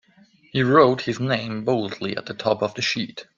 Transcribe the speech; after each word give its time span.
He 0.51 0.63
wrote 0.63 1.01
his 1.01 1.19
name 1.19 1.63
boldly 1.63 2.17
at 2.17 2.25
the 2.25 2.33
top 2.33 2.63
of 2.63 2.73
the 2.73 2.81
sheet. 2.81 3.27